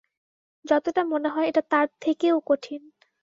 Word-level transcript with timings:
যতটা 0.65 1.01
মনে 1.03 1.29
হয় 1.29 1.47
এটা 1.47 1.61
তার 1.69 1.87
থেকেও 2.01 2.35
কঠিন। 2.47 2.81